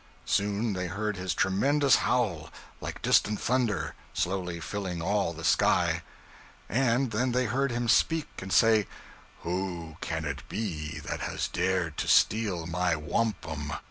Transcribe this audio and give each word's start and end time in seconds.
Soon 0.25 0.73
they 0.73 0.87
heard 0.87 1.15
his 1.15 1.35
tremendous 1.35 1.97
howl, 1.97 2.49
like 2.79 3.03
distant 3.03 3.39
thunder, 3.39 3.93
slowly 4.15 4.59
filling 4.59 4.99
all 4.99 5.31
the 5.31 5.43
sky; 5.43 6.01
and 6.67 7.11
then 7.11 7.33
they 7.33 7.45
heard 7.45 7.69
him 7.69 7.87
speak 7.87 8.29
and 8.41 8.51
say, 8.51 8.87
'Who 9.41 9.97
can 10.01 10.25
it 10.25 10.41
be 10.49 10.97
that 11.01 11.19
has 11.19 11.47
dared 11.49 11.97
to 11.97 12.07
steal 12.07 12.65
my 12.65 12.95
wampum? 12.95 13.73